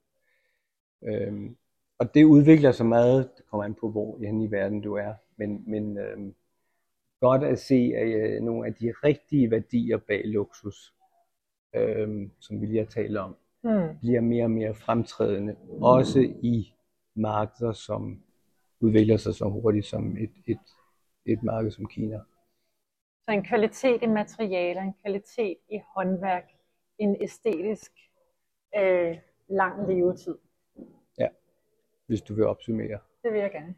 [1.05, 1.57] Øhm,
[1.99, 5.65] og det udvikler sig meget, det kommer an på, hvor i verden du er, men,
[5.67, 6.35] men øhm,
[7.21, 10.95] godt at se, at øh, nogle af de rigtige værdier bag luksus,
[11.75, 13.99] øhm, som vi lige har talt om, mm.
[14.01, 15.83] bliver mere og mere fremtrædende, mm.
[15.83, 16.75] også i
[17.15, 18.23] markeder, som
[18.81, 20.59] udvikler sig så hurtigt som et, et,
[21.27, 22.21] et marked som Kina.
[23.25, 26.51] Så en kvalitet i materialer, en kvalitet i håndværk,
[26.99, 27.93] en æstetisk
[28.77, 30.35] øh, lang levetid
[32.07, 32.99] hvis du vil opsummere.
[33.23, 33.75] Det vil jeg gerne.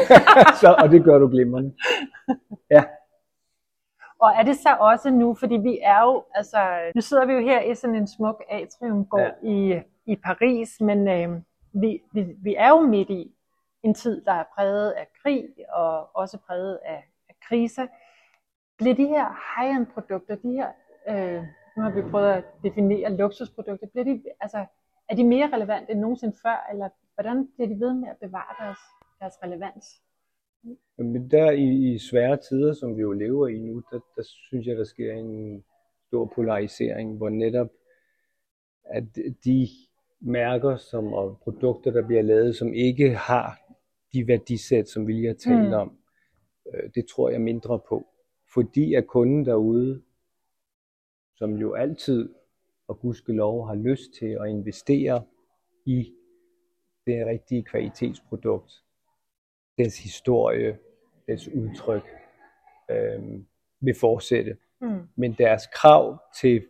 [0.60, 1.74] så, og det gør du glimrende.
[2.70, 2.84] Ja.
[4.18, 7.40] Og er det så også nu, fordi vi er jo, altså, nu sidder vi jo
[7.40, 9.48] her i sådan en smuk atriumgård ja.
[9.48, 11.40] i, i Paris, men øh,
[11.72, 13.34] vi, vi, vi er jo midt i
[13.82, 17.86] en tid, der er præget af krig og også præget af, af kriser.
[18.82, 20.68] Bliver de her high-end produkter, de her,
[21.08, 21.42] øh,
[21.76, 24.64] nu har vi prøvet at definere luksusprodukter, bliver de, altså,
[25.08, 28.64] er de mere relevante end nogensinde før, eller Hvordan bliver de ved med at bevare
[28.64, 28.78] deres,
[29.20, 29.86] deres relevans?
[30.98, 34.66] Men der i, i svære tider, som vi jo lever i nu, der, der synes
[34.66, 35.64] jeg, der sker en
[36.06, 37.68] stor polarisering, hvor netop
[38.84, 39.04] at
[39.44, 39.68] de
[40.20, 43.58] mærker som, og produkter, der bliver lavet, som ikke har
[44.12, 45.72] de værdisæt, som vi lige har talt mm.
[45.72, 45.98] om,
[46.74, 48.06] øh, det tror jeg mindre på.
[48.54, 50.02] Fordi at kunden derude,
[51.34, 52.34] som jo altid,
[52.88, 55.24] og gudskelov, har lyst til at investere
[55.86, 56.14] i
[57.06, 58.72] det rigtige kvalitetsprodukt,
[59.78, 60.78] dets historie,
[61.28, 62.08] dets udtryk,
[62.90, 63.22] øh,
[63.80, 64.56] vil fortsætte.
[64.80, 65.08] Mm.
[65.16, 66.66] Men deres krav til,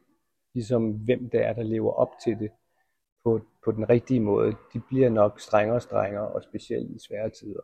[0.55, 2.51] ligesom, hvem det er, der lever op til det
[3.25, 7.31] på, på den rigtige måde, de bliver nok strengere og strengere, og specielt i svære
[7.31, 7.61] tider.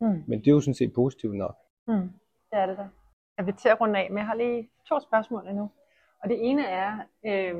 [0.00, 0.24] Mm.
[0.26, 1.56] Men det er jo sådan set positivt nok.
[1.88, 2.10] Mm.
[2.50, 2.88] Det er det da.
[3.38, 5.70] Jeg vil til at runde af, men jeg har lige to spørgsmål endnu.
[6.22, 7.56] Og det ene er, øh,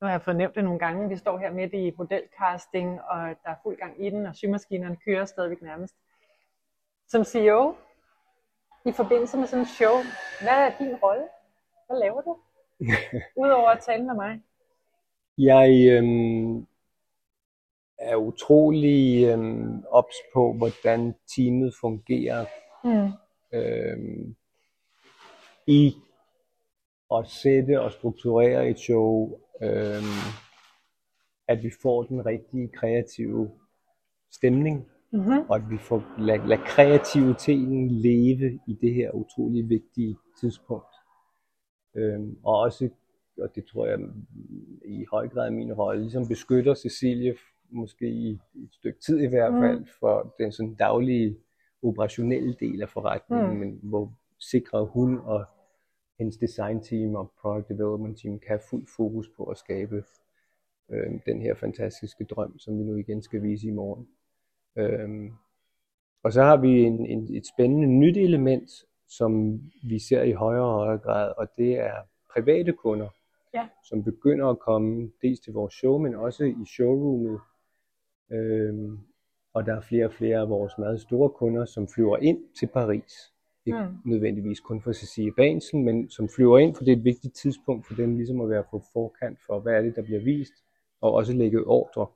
[0.00, 3.18] nu har jeg fået nævnt det nogle gange, vi står her midt i modelcasting, og
[3.18, 5.94] der er fuld gang i den, og symaskinerne kører stadigvæk nærmest.
[7.08, 7.74] Som CEO,
[8.84, 9.94] i forbindelse med sådan en show,
[10.40, 11.24] hvad er din rolle?
[11.86, 12.36] Hvad laver du?
[13.42, 14.42] Udover at tale med mig.
[15.38, 16.66] Jeg øhm,
[17.98, 22.46] er utrolig øhm, ops på, hvordan teamet fungerer
[22.84, 23.12] mm.
[23.54, 24.36] Øhm,
[25.66, 25.94] i
[27.14, 30.02] at sætte og strukturere et show øh,
[31.48, 33.50] at vi får den rigtige kreative
[34.32, 35.38] stemning, mm-hmm.
[35.48, 40.94] og at vi får lad, lad kreativiteten leve i det her utrolig vigtige tidspunkt.
[41.94, 42.88] Øh, og også,
[43.38, 43.98] og det tror jeg
[44.84, 47.36] i høj grad er min rolle, ligesom beskytter Cecilie
[47.70, 49.62] måske i et stykke tid i hvert mhm.
[49.62, 49.86] fald, mm.
[50.00, 51.36] for den sådan daglige
[51.82, 53.58] operationelle del af forretningen, mm.
[53.58, 55.44] men hvor sikrer hun og
[56.18, 60.04] hendes design team og product development team kan have fuld fokus på at skabe
[60.90, 64.08] øh, den her fantastiske drøm, som vi nu igen skal vise i morgen.
[64.76, 65.30] Øh,
[66.22, 68.70] og så har vi en, en, et spændende nyt element,
[69.08, 71.94] som vi ser i højere og højere grad, og det er
[72.32, 73.08] private kunder,
[73.54, 73.68] ja.
[73.88, 77.40] som begynder at komme dels til vores show, men også i showroomet,
[78.30, 78.74] øh,
[79.54, 82.66] Og der er flere og flere af vores meget store kunder, som flyver ind til
[82.66, 83.32] Paris.
[83.66, 84.10] Ikke mm.
[84.10, 87.86] nødvendigvis kun for Cecilie Bansen, men som flyver ind, for det er et vigtigt tidspunkt
[87.86, 90.52] for dem ligesom at være på forkant for, hvad er det, der bliver vist,
[91.00, 92.06] og også lægge ordre.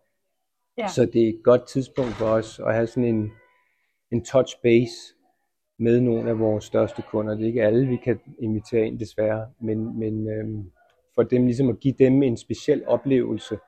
[0.79, 0.89] Ja.
[0.89, 3.33] Så det er et godt tidspunkt for os at have sådan en,
[4.13, 5.15] en touch base
[5.79, 7.35] med nogle af vores største kunder.
[7.35, 10.73] Det er ikke alle, vi kan invitere ind desværre, men, men øhm,
[11.15, 13.59] for dem ligesom at give dem en speciel oplevelse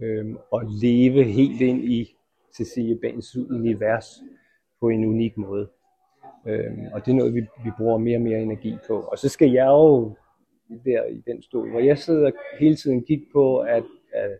[0.00, 2.15] øhm, og leve helt ind i
[2.56, 4.22] Cecilie Bens univers
[4.80, 5.68] på en unik måde.
[6.46, 9.00] Øhm, og det er noget, vi, vi bruger mere og mere energi på.
[9.00, 10.16] Og så skal jeg jo
[10.84, 14.38] der i den stol, hvor jeg sidder hele tiden og på, at, at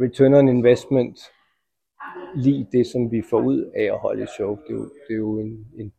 [0.00, 1.18] return on investment
[2.36, 4.56] lige det, som vi får ud af at holde et show.
[4.56, 5.92] Det er jo, det er jo en, en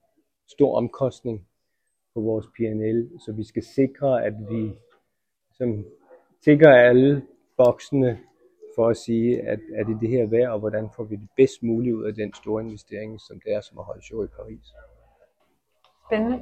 [0.48, 1.48] stor omkostning
[2.14, 4.72] på vores PNL, så vi skal sikre, at vi
[5.52, 5.86] som
[6.44, 7.24] tigger alle
[7.58, 8.20] boksene
[8.80, 11.64] for at sige, at er det det her værd, og hvordan får vi det bedst
[11.64, 14.68] muligt ud af den store investering, som det er som at holde show i Paris.
[16.08, 16.40] Spændende.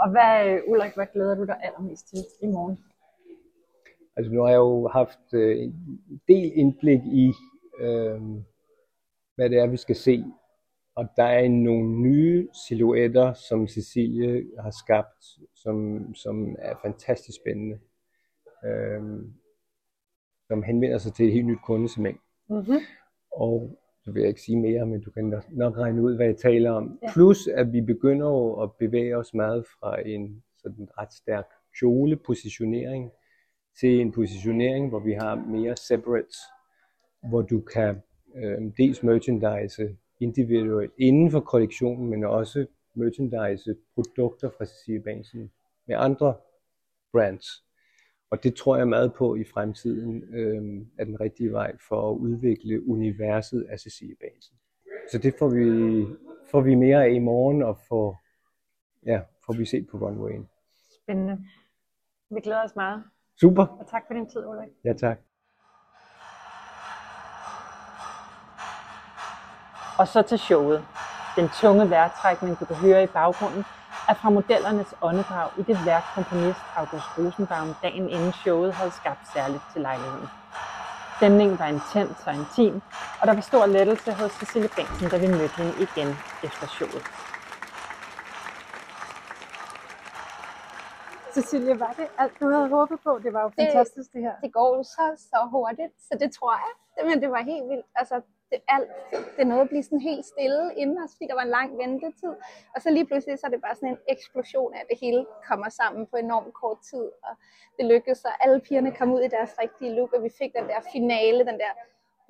[0.00, 2.78] Og hvad, Ulrik, hvad glæder du dig allermest til i morgen?
[4.16, 7.32] Altså nu har jeg jo haft øh, en del indblik i,
[7.80, 8.20] øh,
[9.34, 10.24] hvad det er, vi skal se.
[10.94, 15.24] Og der er nogle nye silhuetter, som Cecilie har skabt,
[15.54, 15.76] som,
[16.14, 17.78] som er fantastisk spændende.
[18.64, 19.02] Øh,
[20.48, 22.20] som henvender sig til et helt nyt kundesegment.
[22.50, 22.78] Mm-hmm.
[23.32, 26.36] Og så vil jeg ikke sige mere, men du kan nok regne ud, hvad jeg
[26.36, 26.98] taler om.
[27.02, 27.12] Ja.
[27.12, 31.44] Plus, at vi begynder jo at bevæge os meget fra en sådan ret stærk
[31.78, 33.10] kjolepositionering
[33.80, 36.36] til en positionering, hvor vi har mere separates,
[37.28, 38.02] hvor du kan
[38.36, 45.50] øh, dels merchandise individuelt inden for kollektionen, men også merchandise produkter fra Cecilie Bansen
[45.86, 46.34] med andre
[47.12, 47.46] brands.
[48.30, 52.16] Og det tror jeg meget på i fremtiden øh, er den rigtige vej for at
[52.16, 54.56] udvikle universet af Cecilie Bansen.
[55.12, 56.06] Så det får vi,
[56.50, 58.22] får vi mere af i morgen, og får,
[59.06, 60.48] ja, får vi set på runwayen.
[61.02, 61.44] Spændende.
[62.30, 63.04] Vi glæder os meget.
[63.40, 63.66] Super.
[63.66, 64.68] Og tak for din tid, Ulrik.
[64.84, 65.18] Ja, tak.
[69.98, 70.84] Og så til showet.
[71.36, 73.64] Den tunge vejrtrækning, du kan høre i baggrunden,
[74.08, 79.32] er fra modellernes åndedrag i det værk, komponist August Rosenbaum dagen inden showet havde skabt
[79.34, 80.28] særligt til lejligheden.
[81.16, 82.82] Stemningen var intens og intim,
[83.20, 86.08] og der var stor lettelse hos Cecilie Bengtsen, da vi mødte hende igen
[86.42, 87.04] efter showet.
[91.34, 93.20] Cecilie, var det alt, du havde håbet på?
[93.24, 94.34] Det var jo fantastisk, det her.
[94.44, 96.72] Det går jo så, så hurtigt, så det tror jeg.
[97.08, 97.86] Men det var helt vildt.
[97.94, 98.14] Altså,
[98.50, 98.90] det, alt,
[99.36, 102.34] det nåede at blive sådan helt stille inden os, fordi der var en lang ventetid.
[102.74, 105.26] Og så lige pludselig, så er det bare sådan en eksplosion af, at det hele
[105.48, 107.06] kommer sammen på enormt kort tid.
[107.26, 107.32] Og
[107.76, 110.66] det lykkedes, så alle pigerne kom ud i deres rigtige look, og vi fik den
[110.68, 111.72] der finale, den der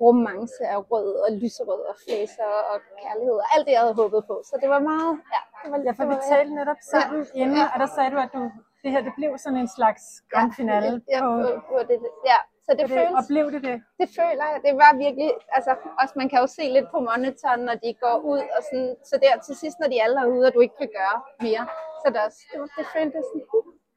[0.01, 4.21] romance af rød og lyserød og flæser og kærlighed og alt det, jeg havde håbet
[4.29, 4.35] på.
[4.49, 5.41] Så det var meget, ja.
[5.61, 7.67] Det var, ja, for vi talte netop sammen ja, inden, ja.
[7.73, 8.41] og der sagde du, at du,
[8.83, 11.01] det her det blev sådan en slags grand finale.
[11.13, 11.97] Ja, på, på, på det,
[12.31, 13.77] ja, så det, det føles, blev det det?
[14.01, 14.59] Det føler jeg.
[14.67, 18.15] Det var virkelig, altså også man kan jo se lidt på monitoren, når de går
[18.31, 20.77] ud, og sådan, så der til sidst, når de alle er ude, og du ikke
[20.83, 21.63] kan gøre mere.
[22.01, 23.45] Så det, også, det, det føltes sådan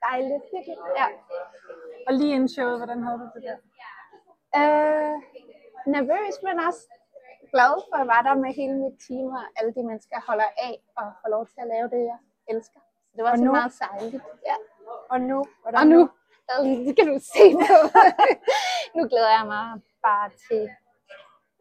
[0.08, 0.78] dejligt, virkelig.
[1.00, 1.06] Ja.
[2.06, 3.58] Og lige inden showet, hvordan havde du det der?
[4.58, 5.16] Øh,
[5.96, 6.82] nervøs, men også
[7.52, 10.74] glad for at være der med hele mit team og alle de mennesker, holder af
[10.98, 12.18] og får lov til at lave det, jeg
[12.52, 12.80] elsker.
[13.08, 14.24] Så det var så meget sejligt.
[14.50, 14.56] Ja.
[15.12, 15.38] Og nu?
[15.62, 16.00] Hvordan og nu?
[16.86, 17.76] Det kan du se på.
[18.96, 19.66] nu glæder jeg mig
[20.06, 20.62] bare til,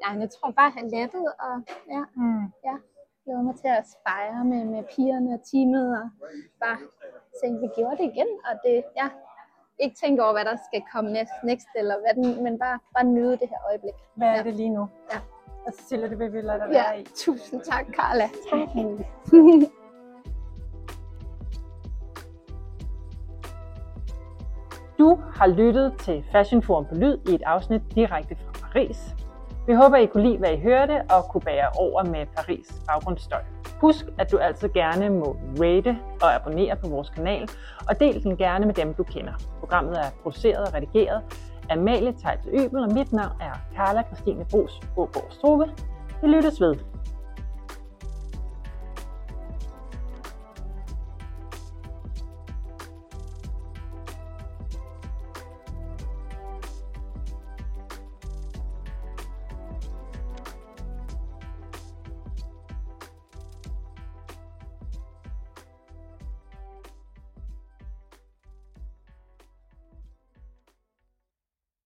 [0.01, 1.55] ja, jeg tror bare at have lettet, og
[1.95, 2.45] ja, mm.
[2.67, 2.75] ja,
[3.23, 6.07] glæder mig til at spejre med, med pigerne og teamet, og
[6.63, 6.77] bare
[7.41, 9.07] tænke, vi gjorde det igen, og det, ja,
[9.79, 13.03] ikke tænke over, hvad der skal komme næst, next eller hvad den, men bare, bare
[13.03, 13.97] nyde det her øjeblik.
[14.15, 14.43] Hvad er ja.
[14.43, 14.89] det lige nu?
[15.13, 15.19] Ja.
[15.65, 16.83] Og Cecilia, det vil vi lade dig ja.
[16.83, 17.03] være i.
[17.03, 18.29] Tusind tak, Carla.
[24.99, 29.15] Du har lyttet til Fashion Forum på Lyd i et afsnit direkte fra Paris.
[29.67, 33.41] Vi håber, I kunne lide, hvad I hørte og kunne bære over med Paris baggrundsstøj.
[33.81, 37.49] Husk, at du altid gerne må rate og abonnere på vores kanal,
[37.89, 39.33] og del den gerne med dem, du kender.
[39.59, 41.21] Programmet er produceret og redigeret
[41.69, 45.69] af Amalie Tejls Øbel, og mit navn er Carla Christine Bros Ågaard Struve.
[46.21, 46.75] Vi lyttes ved.